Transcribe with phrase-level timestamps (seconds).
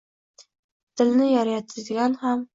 [1.03, 2.47] dilni yayratadigan ham